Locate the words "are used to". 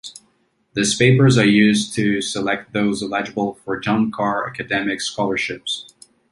1.37-2.23